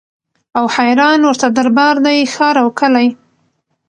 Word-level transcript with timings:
او 0.57 0.65
حیران 0.75 1.19
ورته 1.23 1.47
دربار 1.57 1.95
دی 2.05 2.19
ښار 2.33 2.55
او 2.63 2.69
کلی 2.79 3.07